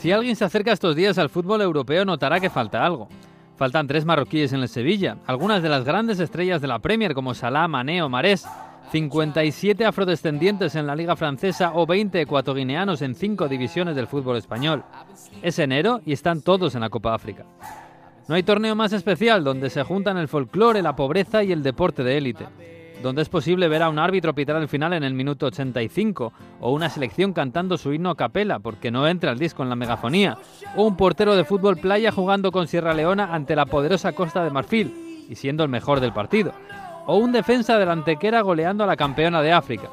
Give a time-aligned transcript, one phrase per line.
[0.00, 3.06] Si alguien se acerca estos días al fútbol europeo notará que falta algo.
[3.58, 7.34] Faltan tres marroquíes en el Sevilla, algunas de las grandes estrellas de la Premier como
[7.34, 8.46] Salah, Mané o Marés,
[8.92, 14.84] 57 afrodescendientes en la Liga Francesa o 20 ecuatoguineanos en cinco divisiones del fútbol español.
[15.42, 17.44] Es enero y están todos en la Copa África.
[18.26, 22.02] No hay torneo más especial donde se juntan el folclore, la pobreza y el deporte
[22.04, 22.46] de élite
[23.02, 26.72] donde es posible ver a un árbitro pitar el final en el minuto 85, o
[26.72, 30.38] una selección cantando su himno a capela porque no entra el disco en la megafonía,
[30.76, 34.50] o un portero de fútbol playa jugando con Sierra Leona ante la poderosa Costa de
[34.50, 36.52] Marfil y siendo el mejor del partido,
[37.06, 39.88] o un defensa de la antequera goleando a la campeona de África.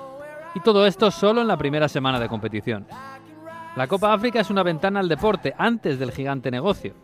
[0.56, 2.88] Y todo esto solo en la primera semana de competición.
[3.76, 6.96] La Copa África es una ventana al deporte antes del gigante negocio.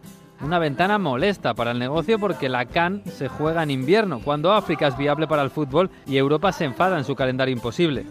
[0.43, 4.88] Una ventana molesta para el negocio porque la CAN se juega en invierno, cuando África
[4.88, 8.05] es viable para el fútbol y Europa se enfada en su calendario imposible.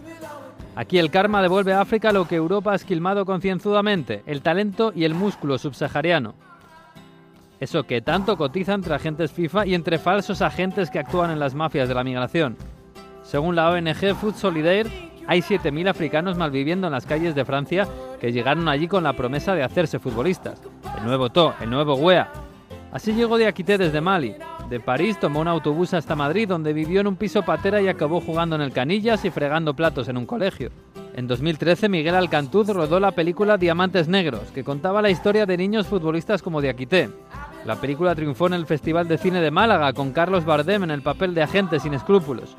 [0.75, 5.03] Aquí el karma devuelve a África lo que Europa ha esquilmado concienzudamente, el talento y
[5.03, 6.33] el músculo subsahariano.
[7.59, 11.53] Eso que tanto cotiza entre agentes FIFA y entre falsos agentes que actúan en las
[11.53, 12.57] mafias de la migración.
[13.21, 14.89] Según la ONG Food Solidaire,
[15.27, 17.87] hay 7.000 africanos malviviendo en las calles de Francia
[18.19, 20.59] que llegaron allí con la promesa de hacerse futbolistas.
[20.97, 22.31] El nuevo To, el nuevo Guea.
[22.91, 24.35] Así llegó de Aquité desde Mali.
[24.69, 28.21] De París tomó un autobús hasta Madrid donde vivió en un piso patera y acabó
[28.21, 30.71] jugando en el Canillas y fregando platos en un colegio.
[31.15, 35.87] En 2013 Miguel Alcantuz rodó la película Diamantes Negros, que contaba la historia de niños
[35.87, 37.09] futbolistas como Diakité.
[37.65, 41.01] La película triunfó en el Festival de Cine de Málaga con Carlos Bardem en el
[41.01, 42.55] papel de agente sin escrúpulos.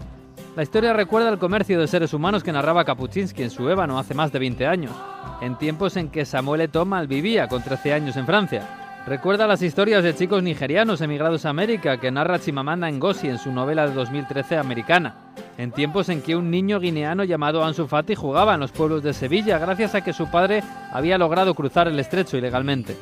[0.57, 4.15] La historia recuerda el comercio de seres humanos que narraba Kapuczynski en su ébano hace
[4.15, 4.93] más de 20 años,
[5.41, 9.03] en tiempos en que Samuel Eto'o vivía con 13 años en Francia.
[9.05, 13.51] Recuerda las historias de chicos nigerianos emigrados a América que narra Chimamanda Ngozi en su
[13.51, 15.17] novela de 2013 Americana,
[15.59, 19.13] en tiempos en que un niño guineano llamado Ansu Fati jugaba en los pueblos de
[19.13, 22.97] Sevilla gracias a que su padre había logrado cruzar el estrecho ilegalmente.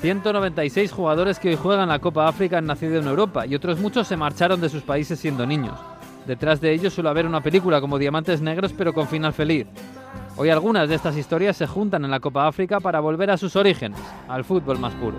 [0.00, 4.06] 196 jugadores que hoy juegan la Copa África han nacido en Europa y otros muchos
[4.06, 5.76] se marcharon de sus países siendo niños.
[6.26, 9.66] Detrás de ellos suele haber una película como Diamantes Negros pero con final feliz.
[10.36, 13.54] Hoy algunas de estas historias se juntan en la Copa África para volver a sus
[13.56, 15.16] orígenes, al fútbol más puro.